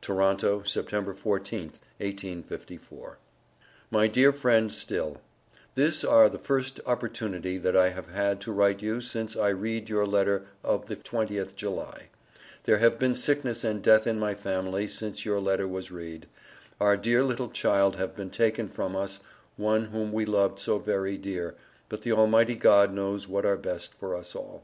[0.00, 1.24] TORONTO Sept 14th
[1.98, 3.18] 1854
[3.90, 5.20] MY DEAR FRIEND STILL:
[5.74, 9.88] this are the first oppertunity that I have had to write you since I Reed
[9.88, 12.10] your letter of the 20th July,
[12.62, 16.28] there have been sickness and Death in my family since your letter was Reed,
[16.80, 19.18] our dear little Child have been taken from us
[19.56, 21.56] one whom we loved so very Dear,
[21.88, 24.62] but the almighty God knows what are best for us all.